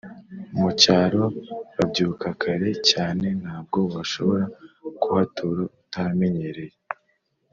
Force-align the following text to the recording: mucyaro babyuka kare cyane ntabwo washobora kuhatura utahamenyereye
mucyaro 0.59 1.23
babyuka 1.75 2.27
kare 2.41 2.69
cyane 2.89 3.27
ntabwo 3.41 3.79
washobora 3.95 4.45
kuhatura 5.01 5.59
utahamenyereye 5.83 6.75